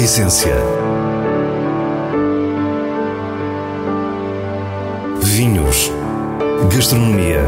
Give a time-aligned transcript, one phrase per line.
[0.00, 0.54] essência.
[5.22, 5.92] Vinhos.
[6.74, 7.42] Gastronomia.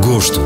[0.00, 0.40] Gosto.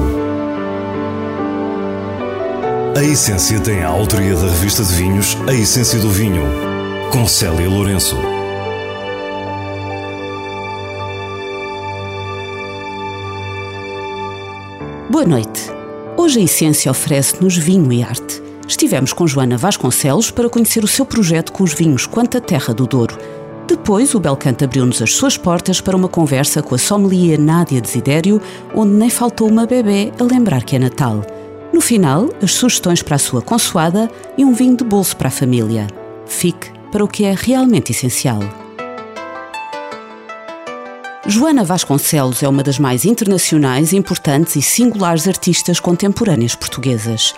[2.97, 6.43] A Essência tem a autoria da revista de vinhos A Essência do Vinho,
[7.13, 8.17] com Célia Lourenço.
[15.11, 15.71] Boa noite.
[16.17, 18.44] Hoje a Essência oferece-nos vinho e arte.
[18.67, 22.87] Estivemos com Joana Vasconcelos para conhecer o seu projeto com os vinhos Quanta Terra do
[22.87, 23.19] Douro.
[23.67, 28.41] Depois, o Belcanto abriu-nos as suas portas para uma conversa com a sommelier Nádia Desidério,
[28.75, 31.25] onde nem faltou uma bebê a lembrar que é Natal.
[31.73, 35.31] No final, as sugestões para a sua consoada e um vinho de bolso para a
[35.31, 35.87] família.
[36.27, 38.41] Fique para o que é realmente essencial.
[41.27, 47.35] Joana Vasconcelos é uma das mais internacionais, importantes e singulares artistas contemporâneas portuguesas.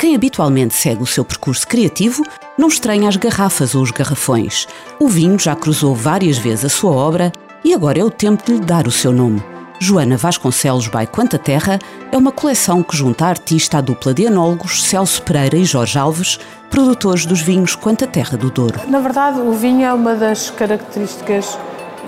[0.00, 2.24] Quem habitualmente segue o seu percurso criativo
[2.56, 4.66] não estranha as garrafas ou os garrafões.
[4.98, 7.30] O vinho já cruzou várias vezes a sua obra
[7.62, 9.42] e agora é o tempo de lhe dar o seu nome.
[9.78, 11.78] Joana Vasconcelos by Quanta Terra
[12.10, 15.98] é uma coleção que junta a artista à dupla de enólogos Celso Pereira e Jorge
[15.98, 16.40] Alves,
[16.70, 18.80] produtores dos vinhos Quanta Terra do Douro.
[18.88, 21.58] Na verdade, o vinho é uma das características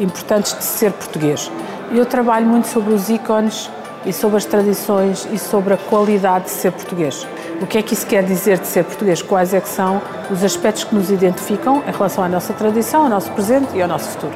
[0.00, 1.50] importantes de ser português.
[1.90, 3.70] Eu trabalho muito sobre os ícones
[4.06, 7.26] e sobre as tradições e sobre a qualidade de ser português.
[7.60, 9.22] O que é que isso quer dizer de ser português?
[9.22, 10.00] Quais é que são
[10.30, 13.88] os aspectos que nos identificam em relação à nossa tradição, ao nosso presente e ao
[13.88, 14.34] nosso futuro?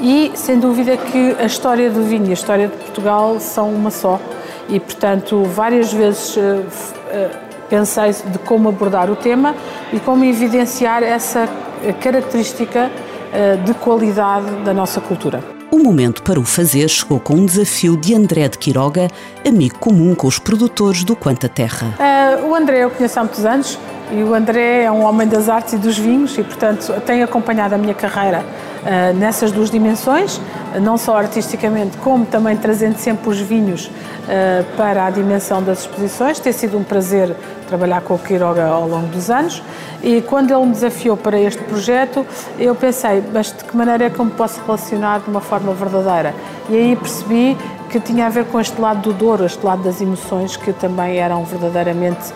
[0.00, 3.90] E, sem dúvida, que a história do vinho e a história de Portugal são uma
[3.90, 4.20] só.
[4.68, 7.30] E, portanto, várias vezes uh, uh,
[7.68, 9.54] pensei de como abordar o tema
[9.92, 11.48] e como evidenciar essa
[12.00, 15.55] característica uh, de qualidade da nossa cultura.
[15.76, 19.08] O momento para o fazer chegou com um desafio de André de Quiroga,
[19.46, 21.94] amigo comum com os produtores do Quanta Terra.
[22.00, 23.78] Uh, o André eu conheço há muitos anos
[24.10, 27.74] e o André é um homem das artes e dos vinhos e, portanto, tem acompanhado
[27.74, 28.42] a minha carreira
[29.16, 30.40] nessas duas dimensões,
[30.80, 36.38] não só artisticamente, como também trazendo sempre os vinhos uh, para a dimensão das exposições.
[36.38, 37.34] Tem sido um prazer
[37.66, 39.62] trabalhar com o Quiroga ao longo dos anos
[40.02, 42.24] e quando ele me desafiou para este projeto,
[42.58, 45.72] eu pensei, mas de que maneira é que eu me posso relacionar de uma forma
[45.72, 46.34] verdadeira?
[46.68, 47.56] E aí percebi
[47.90, 51.18] que tinha a ver com este lado do Douro, este lado das emoções que também
[51.18, 52.32] eram verdadeiramente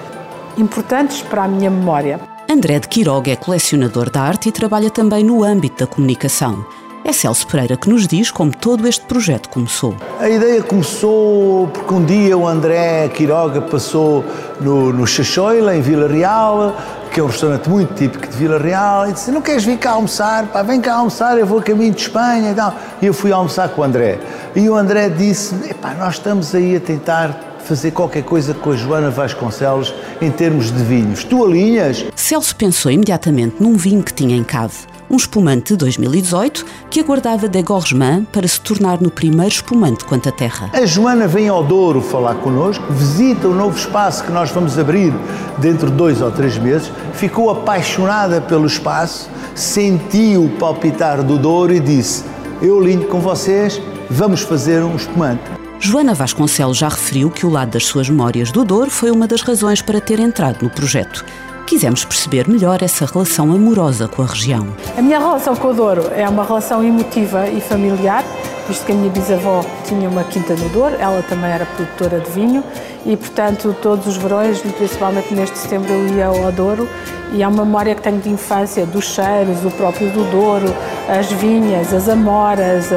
[0.57, 2.21] importantes para a minha memória.
[2.51, 6.67] André de Quiroga é colecionador de arte e trabalha também no âmbito da comunicação.
[7.05, 9.95] É Celso Pereira que nos diz como todo este projeto começou.
[10.19, 14.25] A ideia começou porque um dia o André Quiroga passou
[14.61, 16.75] no, no Chachoila, em Vila Real,
[17.13, 19.93] que é um restaurante muito típico de Vila Real, e disse: Não queres vir cá
[19.93, 20.47] almoçar?
[20.49, 22.75] Pá, vem cá almoçar, eu vou a caminho de Espanha e tal.
[23.01, 24.19] E eu fui almoçar com o André.
[24.57, 25.55] E o André disse:
[26.01, 30.83] Nós estamos aí a tentar fazer qualquer coisa com a Joana Vasconcelos em termos de
[30.83, 31.25] vinhos.
[31.25, 32.05] Tu alinhas?
[32.15, 34.91] Celso pensou imediatamente num vinho que tinha em cave.
[35.11, 40.29] Um espumante de 2018 que aguardava de Gorgeman para se tornar no primeiro espumante quanto
[40.29, 40.71] à terra.
[40.73, 45.13] A Joana vem ao Douro falar connosco, visita o novo espaço que nós vamos abrir
[45.59, 51.73] dentro de dois ou três meses, ficou apaixonada pelo espaço, sentiu o palpitar do Douro
[51.73, 52.23] e disse:
[52.63, 55.43] Eu lindo com vocês, vamos fazer um espumante.
[55.83, 59.41] Joana Vasconcelos já referiu que o lado das suas memórias do Douro foi uma das
[59.41, 61.25] razões para ter entrado no projeto.
[61.67, 64.69] Quisemos perceber melhor essa relação amorosa com a região.
[64.97, 68.23] A minha relação com o Douro é uma relação emotiva e familiar,
[68.69, 72.31] visto que a minha bisavó tinha uma quinta no Douro, ela também era produtora de
[72.31, 72.63] vinho
[73.07, 76.87] e, portanto, todos os verões, principalmente neste setembro, eu ia ao Douro
[77.33, 80.75] e é uma memória que tenho de infância dos cheiros, o próprio do Douro,
[81.09, 82.91] as vinhas, as amoras,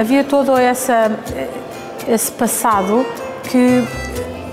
[0.00, 1.10] havia todo essa,
[2.08, 3.04] esse passado
[3.44, 3.84] que,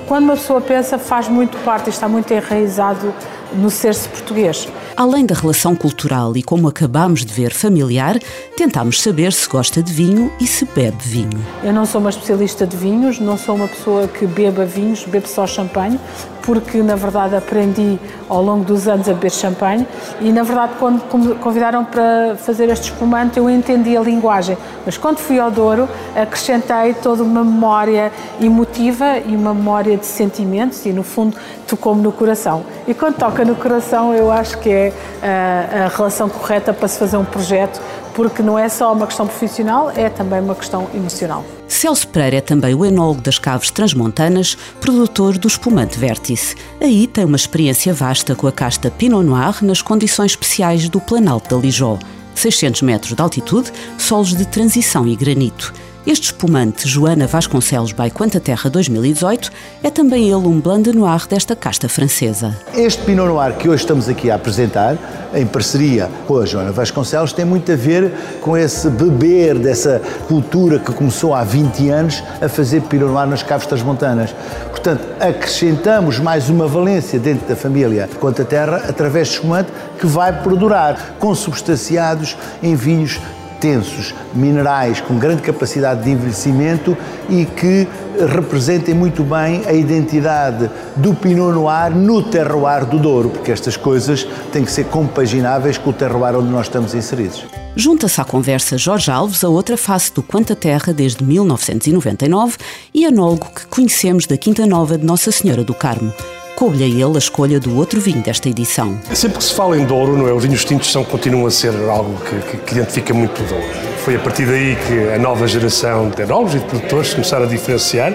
[0.07, 3.13] quando uma pessoa pensa, faz muito parte e está muito enraizado
[3.53, 4.67] no ser-se português.
[4.97, 8.17] Além da relação cultural e, como acabámos de ver, familiar,
[8.55, 11.45] tentámos saber se gosta de vinho e se bebe vinho.
[11.63, 15.27] Eu não sou uma especialista de vinhos, não sou uma pessoa que beba vinhos, bebo
[15.27, 15.99] só champanhe,
[16.45, 17.99] porque na verdade aprendi
[18.29, 19.87] ao longo dos anos a beber champanhe
[20.21, 21.01] e na verdade quando
[21.39, 26.93] convidaram para fazer este espumante eu entendi a linguagem, mas quando fui ao Douro acrescentei
[26.93, 31.35] toda uma memória emotiva e uma memória de sentimentos e no fundo
[31.67, 32.63] tocou-me no coração.
[32.87, 36.87] E quando toca no coração eu acho que é a, eh, a relação correta para
[36.87, 37.81] se fazer um projeto
[38.13, 41.43] porque não é só uma questão profissional, é também uma questão emocional.
[41.75, 46.55] Celso Pereira é também o enólogo das Caves Transmontanas, produtor do espumante Vértice.
[46.79, 51.53] Aí tem uma experiência vasta com a casta Pinot Noir nas condições especiais do Planalto
[51.53, 51.99] da Lijó.
[52.33, 55.73] 600 metros de altitude, solos de transição e granito.
[56.05, 61.27] Este espumante Joana Vasconcelos by Quanta Terra 2018 é também ele um Blanc de Noir
[61.27, 62.55] desta casta francesa.
[62.75, 64.99] Este Pinot Noir que hoje estamos aqui a apresentar,
[65.33, 70.77] em parceria com a Joana Vasconcelos, tem muito a ver com esse beber dessa cultura
[70.77, 74.29] que começou há 20 anos a fazer Pinot Noir nas Caves das Montanas.
[74.69, 80.31] Portanto, acrescentamos mais uma valência dentro da família Quanta Terra através de espumante que vai
[80.43, 83.19] perdurar, consubstanciados em vinhos
[83.65, 86.95] tensos, minerais com grande capacidade de envelhecimento
[87.27, 87.87] e que
[88.31, 94.27] representem muito bem a identidade do Pinot Noir no terroir do Douro, porque estas coisas
[94.53, 97.43] têm que ser compagináveis com o terroir onde nós estamos inseridos.
[97.75, 102.57] Junta-se à conversa Jorge Alves, a outra face do Quanta Terra desde 1999
[102.93, 106.13] e anólogo que conhecemos da Quinta Nova de Nossa Senhora do Carmo
[106.55, 108.97] coube-lhe a ele a escolha do outro vinho desta edição.
[109.13, 110.33] Sempre que se fala em Douro, não é?
[110.33, 113.65] os vinhos tintos são, continuam a ser algo que, que, que identifica muito o Douro.
[114.03, 117.47] Foi a partir daí que a nova geração de enólogos e de produtores começaram a
[117.47, 118.13] diferenciar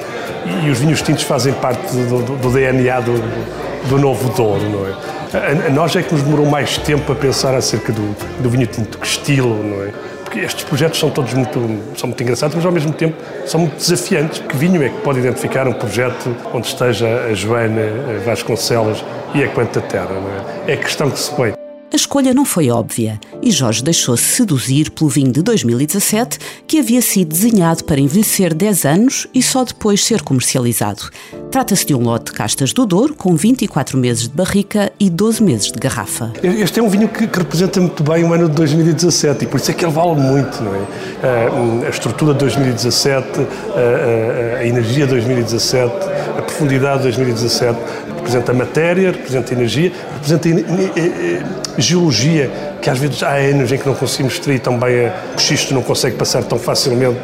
[0.65, 3.13] e os vinhos tintos fazem parte do, do, do DNA do,
[3.89, 4.63] do novo Douro.
[4.69, 4.95] Não é?
[5.33, 8.67] A, a, nós é que nos demorou mais tempo a pensar acerca do, do vinho
[8.67, 9.93] tinto, que estilo, não é?
[10.31, 11.59] Porque estes projetos são todos muito,
[11.97, 13.17] são muito engraçados, mas ao mesmo tempo
[13.47, 14.39] são muito desafiantes.
[14.39, 17.83] Que vinho é que pode identificar um projeto onde esteja a Joana
[18.25, 19.05] Vasconcelos
[19.35, 20.15] e a Quanta Terra?
[20.69, 20.71] É?
[20.71, 21.60] é a questão que se põe.
[21.93, 27.03] A escolha não foi óbvia e Jorge deixou-se seduzir pelo vinho de 2017, que havia
[27.03, 31.11] sido desenhado para envelhecer 10 anos e só depois ser comercializado.
[31.51, 35.43] Trata-se de um lote de castas do Douro, com 24 meses de barrica e 12
[35.43, 36.33] meses de garrafa.
[36.41, 39.59] Este é um vinho que, que representa muito bem o ano de 2017 e por
[39.59, 40.87] isso é que ele vale muito, não é?
[41.83, 45.93] A, a estrutura de 2017, a, a, a energia de 2017,
[46.39, 47.79] a profundidade de 2017
[48.17, 50.49] representa matéria, representa energia, representa
[51.79, 52.51] geologia,
[52.83, 55.83] que às vezes há anos em que não conseguimos extrair tão bem, o xisto não
[55.83, 57.19] consegue passar tão facilmente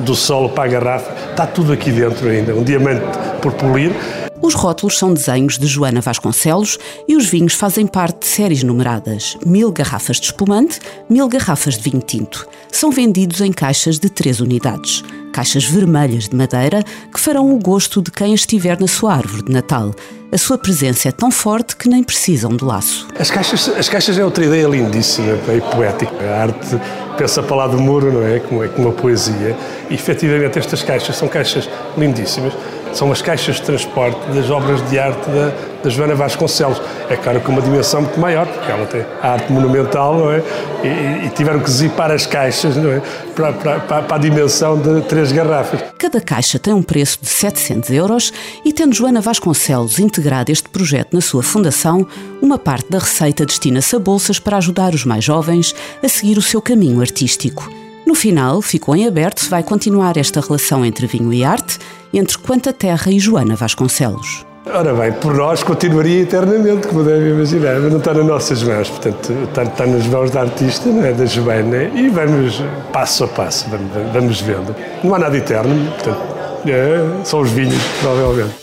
[0.00, 1.12] do solo para a garrafa.
[1.30, 3.04] Está tudo aqui dentro ainda, um diamante
[3.42, 3.92] por polir.
[4.40, 9.36] Os rótulos são desenhos de Joana Vasconcelos e os vinhos fazem parte de séries numeradas.
[9.44, 10.78] Mil garrafas de espumante,
[11.10, 12.46] mil garrafas de vinho tinto.
[12.70, 15.02] São vendidos em caixas de três unidades.
[15.32, 19.52] Caixas vermelhas de madeira que farão o gosto de quem estiver na sua árvore de
[19.52, 19.92] Natal.
[20.30, 23.08] A sua presença é tão forte que nem precisam de laço.
[23.18, 26.24] As caixas, as caixas é outra ideia lindíssima e poética.
[26.24, 26.80] A arte
[27.16, 28.38] pensa para lá do muro, não é?
[28.38, 29.56] Como, é como a poesia.
[29.90, 32.52] E efetivamente estas caixas são caixas lindíssimas
[32.92, 35.52] são as caixas de transporte das obras de arte da,
[35.82, 36.80] da Joana Vasconcelos.
[37.08, 40.42] É claro que uma dimensão muito maior, porque ela tem a arte monumental, não é?
[40.82, 43.02] E, e tiveram que zipar as caixas, não é?
[43.34, 45.80] Para, para, para, a dimensão de três garrafas.
[45.98, 48.32] Cada caixa tem um preço de 700 euros
[48.64, 52.06] e, tendo Joana Vasconcelos integrado este projeto na sua fundação,
[52.42, 56.42] uma parte da receita destina-se a bolsas para ajudar os mais jovens a seguir o
[56.42, 57.87] seu caminho artístico.
[58.08, 61.78] No final, ficou em aberto se vai continuar esta relação entre vinho e arte,
[62.10, 64.46] entre Quanta Terra e Joana Vasconcelos.
[64.64, 68.88] Ora bem, por nós continuaria eternamente, como devem imaginar, mas não está nas nossas mãos,
[68.88, 71.12] portanto, está, está nas mãos da artista, não é?
[71.12, 72.62] da Joana, e vamos
[72.94, 74.74] passo a passo, vamos, vamos vendo.
[75.04, 76.22] Não há nada eterno, portanto,
[76.66, 78.54] é, são os vinhos, provavelmente.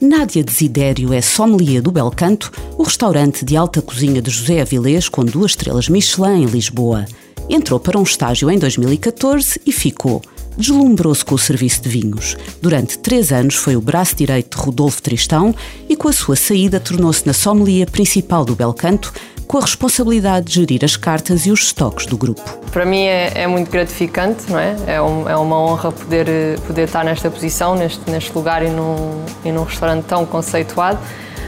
[0.00, 5.24] Nádia Desidério é sommelier do Belcanto, o restaurante de alta cozinha de José Avilés com
[5.24, 7.04] duas estrelas Michelin em Lisboa.
[7.52, 10.22] Entrou para um estágio em 2014 e ficou.
[10.56, 12.36] Deslumbrou-se com o serviço de vinhos.
[12.62, 15.52] Durante três anos foi o braço direito de Rodolfo Tristão
[15.88, 19.12] e, com a sua saída, tornou-se na sommelier principal do Belcanto,
[19.48, 22.40] com a responsabilidade de gerir as cartas e os estoques do grupo.
[22.70, 24.76] Para mim é, é muito gratificante, não é?
[24.86, 26.28] É, um, é, uma honra poder,
[26.68, 31.00] poder estar nesta posição, neste, neste lugar e num, e num restaurante tão conceituado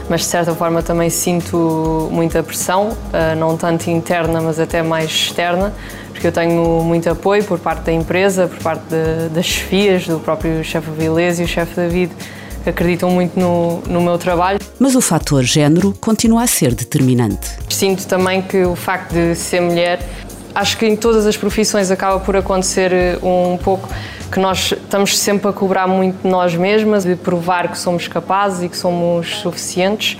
[0.09, 5.09] mas de certa forma também sinto muita pressão, eh, não tanto interna, mas até mais
[5.09, 5.73] externa,
[6.11, 10.19] porque eu tenho muito apoio por parte da empresa, por parte de, das chefias, do
[10.19, 12.11] próprio chefe Avilés e o chefe David,
[12.63, 14.59] que acreditam muito no, no meu trabalho.
[14.79, 17.49] Mas o fator género continua a ser determinante.
[17.69, 19.99] Sinto também que o facto de ser mulher,
[20.53, 23.89] acho que em todas as profissões acaba por acontecer eh, um pouco
[24.31, 28.63] que nós estamos sempre a cobrar muito de nós mesmas, de provar que somos capazes
[28.63, 30.17] e que somos suficientes.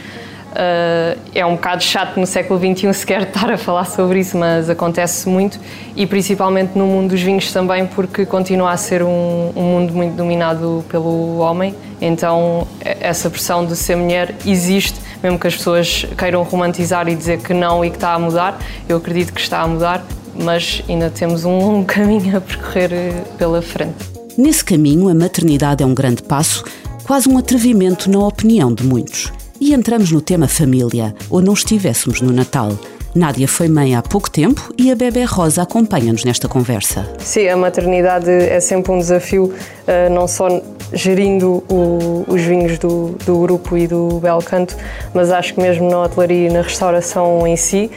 [0.53, 4.69] Uh, é um bocado chato no século XXI sequer estar a falar sobre isso, mas
[4.69, 5.59] acontece muito
[5.95, 10.15] e principalmente no mundo dos vinhos também, porque continua a ser um, um mundo muito
[10.15, 11.73] dominado pelo homem.
[11.99, 17.39] Então, essa pressão de ser mulher existe, mesmo que as pessoas queiram romantizar e dizer
[17.39, 18.59] que não e que está a mudar.
[18.87, 20.05] Eu acredito que está a mudar,
[20.43, 24.11] mas ainda temos um longo caminho a percorrer eh, pela frente.
[24.37, 26.63] Nesse caminho, a maternidade é um grande passo,
[27.03, 29.31] quase um atrevimento na opinião de muitos.
[29.61, 32.77] E entramos no tema família, ou não estivéssemos no Natal.
[33.15, 37.07] Nádia foi mãe há pouco tempo e a bebê Rosa acompanha-nos nesta conversa.
[37.19, 39.53] Sim, a maternidade é sempre um desafio,
[39.85, 40.47] eh, não só
[40.91, 44.75] gerindo o, os vinhos do, do, grupo e do Belcanto,
[45.13, 47.91] mas acho que mesmo na hotelaria e na restauração em si.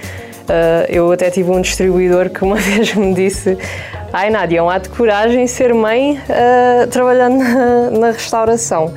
[0.48, 3.58] Eh, eu até tive um distribuidor que uma vez me disse
[4.12, 8.94] Ai Nádia, é um ato de coragem ser mãe uh, trabalhando na, na restauração.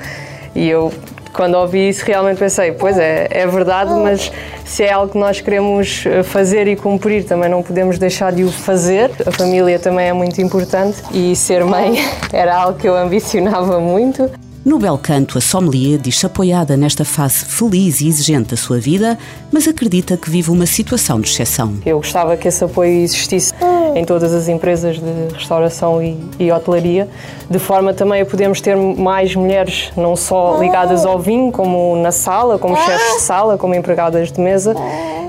[0.55, 0.93] E eu
[1.33, 4.31] quando ouvi isso realmente pensei, pois é, é verdade, mas
[4.65, 8.51] se é algo que nós queremos fazer e cumprir, também não podemos deixar de o
[8.51, 9.11] fazer.
[9.25, 11.95] A família também é muito importante e ser mãe
[12.33, 14.29] era algo que eu ambicionava muito.
[14.65, 19.17] No bel canto, a sommelier diz-se apoiada nesta fase feliz e exigente da sua vida,
[19.51, 21.77] mas acredita que vive uma situação de exceção.
[21.85, 23.53] Eu gostava que esse apoio existisse
[23.95, 27.07] em todas as empresas de restauração e, e hotelaria,
[27.49, 32.11] de forma também a podermos ter mais mulheres, não só ligadas ao vinho, como na
[32.11, 34.75] sala, como chefes de sala, como empregadas de mesa,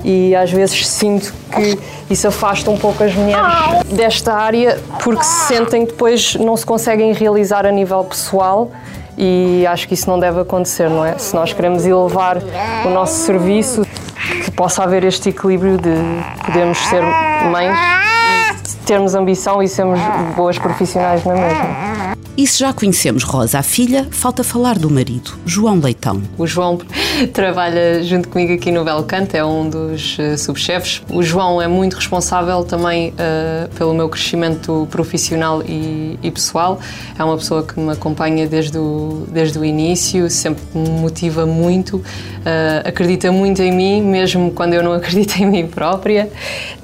[0.04, 1.78] e às vezes sinto que
[2.12, 6.66] isso afasta um pouco as mulheres desta área porque se sentem que depois não se
[6.66, 8.70] conseguem realizar a nível pessoal
[9.22, 11.18] e acho que isso não deve acontecer, não é?
[11.18, 12.38] Se nós queremos elevar
[12.86, 13.82] o nosso serviço,
[14.44, 15.94] que possa haver este equilíbrio de
[16.44, 17.02] podermos ser
[17.52, 17.76] mães
[18.86, 20.00] termos ambição e sermos
[20.34, 22.16] boas profissionais na mesma.
[22.36, 26.22] E se já conhecemos Rosa, a filha, falta falar do marido, João Leitão.
[26.36, 26.78] O João
[27.32, 31.02] trabalha junto comigo aqui no Belcanto, é um dos uh, subchefes.
[31.10, 36.80] O João é muito responsável também uh, pelo meu crescimento profissional e, e, pessoal.
[37.18, 41.96] É uma pessoa que me acompanha desde o, desde o início, sempre me motiva muito,
[41.98, 42.02] uh,
[42.84, 46.30] acredita muito em mim, mesmo quando eu não acredito em mim própria.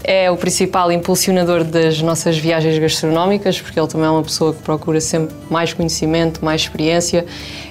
[0.04, 4.62] É o principal impulsionador das nossas viagens gastronómicas, porque ele também é uma pessoa que
[4.62, 7.24] procura sempre mais conhecimento, mais experiência,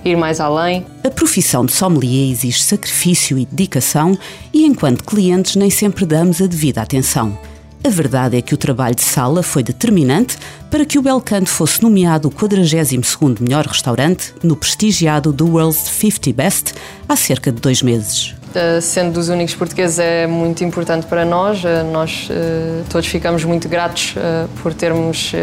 [0.03, 0.85] ir mais além.
[1.05, 4.17] A profissão de sommelier exige sacrifício e dedicação
[4.51, 7.37] e, enquanto clientes, nem sempre damos a devida atenção.
[7.83, 10.35] A verdade é que o trabalho de sala foi determinante
[10.71, 16.33] para que o Belcanto fosse nomeado o 42º melhor restaurante no prestigiado The World's 50
[16.33, 16.73] Best
[17.07, 18.33] há cerca de dois meses.
[18.55, 21.63] Eh, sendo dos únicos portugueses, é muito importante para nós.
[21.65, 24.15] Eh, nós eh, todos ficamos muito gratos
[24.61, 25.33] por termos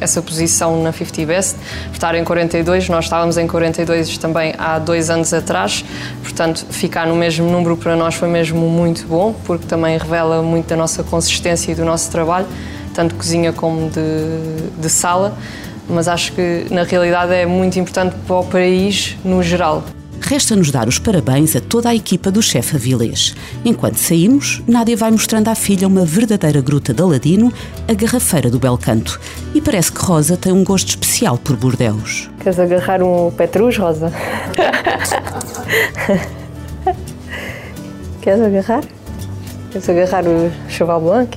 [0.00, 1.56] essa posição na 50 Best,
[1.88, 2.88] por estar em 42.
[2.88, 5.84] Nós estávamos em 42 também há dois anos atrás,
[6.22, 10.68] portanto, ficar no mesmo número para nós foi mesmo muito bom, porque também revela muito
[10.68, 12.46] da nossa consistência e do nosso trabalho,
[12.94, 15.36] tanto cozinha como de, de sala.
[15.88, 19.82] Mas acho que na realidade é muito importante para o país no geral.
[20.30, 23.34] Resta-nos dar os parabéns a toda a equipa do chefe Avilés.
[23.64, 27.52] Enquanto saímos, Nádia vai mostrando à filha uma verdadeira gruta de Aladino,
[27.88, 29.20] a garrafeira do Belcanto.
[29.52, 32.30] E parece que Rosa tem um gosto especial por Bordeus.
[32.38, 34.12] Queres agarrar um Petrus, Rosa?
[38.22, 38.84] Queres agarrar?
[39.72, 41.36] Queres agarrar o Cheval Blanc?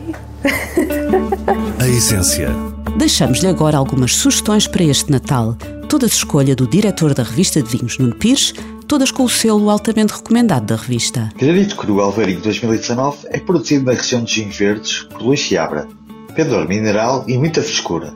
[1.80, 2.48] A essência.
[2.96, 5.58] Deixamos-lhe agora algumas sugestões para este Natal.
[5.90, 8.54] Toda a escolha do diretor da revista de vinhos, Nuno Pires,
[8.94, 11.32] todas com o selo altamente recomendado da revista.
[11.36, 15.88] Crédito Cru Alvarinho 2019 é produzido na região de Vinhos Verdes por Luís Chiabra.
[16.36, 18.14] Pendor mineral e muita frescura.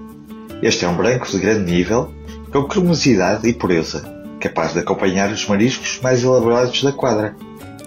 [0.61, 2.13] Este é um branco de grande nível,
[2.51, 4.03] com cremosidade e pureza,
[4.39, 7.35] capaz de acompanhar os mariscos mais elaborados da quadra.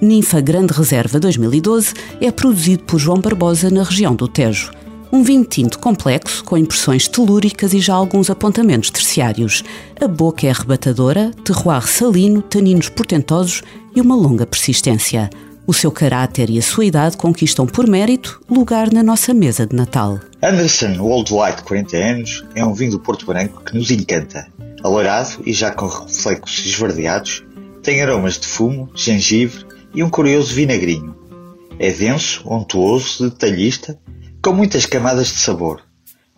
[0.03, 4.73] Ninfa Grande Reserva 2012 é produzido por João Barbosa na região do Tejo.
[5.13, 9.65] Um vinho tinto complexo, com impressões telúricas e já alguns apontamentos terciários.
[10.01, 13.61] A boca é arrebatadora, terroir salino, taninos portentosos
[13.95, 15.29] e uma longa persistência.
[15.67, 19.75] O seu caráter e a sua idade conquistam por mérito lugar na nossa mesa de
[19.75, 20.21] Natal.
[20.41, 24.47] Anderson Old White 40 anos é um vinho do Porto Branco que nos encanta.
[24.81, 27.43] Alourado e já com reflexos esverdeados,
[27.83, 31.17] tem aromas de fumo, gengibre e um curioso vinagrinho.
[31.81, 33.99] É denso, untuoso, detalhista
[34.43, 35.83] com muitas camadas de sabor.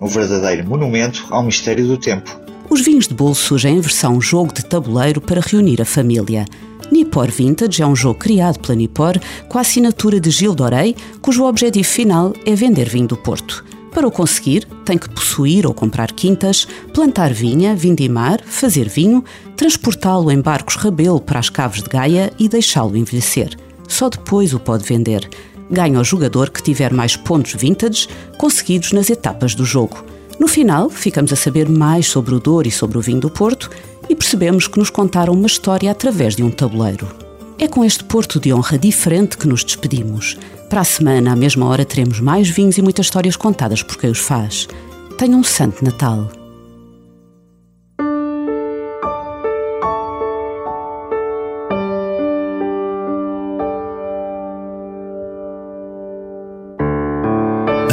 [0.01, 2.41] Um verdadeiro monumento ao mistério do tempo.
[2.69, 6.45] Os vinhos de bolo surgem em versão jogo de tabuleiro para reunir a família.
[6.91, 9.19] Nipor Vintage é um jogo criado pela Nipor
[9.49, 13.65] com a assinatura de Gil Dorei, cujo objetivo final é vender vinho do Porto.
[13.93, 19.23] Para o conseguir, tem que possuir ou comprar quintas, plantar vinha, vindimar, fazer vinho,
[19.55, 23.55] transportá-lo em barcos rabelo para as caves de Gaia e deixá-lo envelhecer.
[23.87, 25.29] Só depois o pode vender
[25.73, 30.05] ganha o jogador que tiver mais pontos vintage conseguidos nas etapas do jogo.
[30.39, 33.71] No final, ficamos a saber mais sobre o Douro e sobre o vinho do Porto
[34.09, 37.09] e percebemos que nos contaram uma história através de um tabuleiro.
[37.59, 40.37] É com este Porto de honra diferente que nos despedimos.
[40.69, 44.11] Para a semana, à mesma hora, teremos mais vinhos e muitas histórias contadas por quem
[44.11, 44.67] os faz.
[45.17, 46.42] Tenham um Santo Natal.